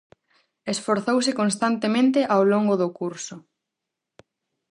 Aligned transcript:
Esforzouse 0.73 1.31
constantemente 1.41 2.19
ao 2.33 2.41
longo 2.51 2.75
do 2.81 2.89
curso. 2.99 3.35